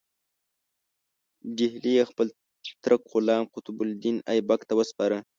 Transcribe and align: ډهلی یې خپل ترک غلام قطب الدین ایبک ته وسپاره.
ډهلی 1.57 1.91
یې 1.97 2.03
خپل 2.11 2.27
ترک 2.83 3.01
غلام 3.11 3.43
قطب 3.53 3.75
الدین 3.85 4.15
ایبک 4.31 4.61
ته 4.69 4.73
وسپاره. 4.79 5.17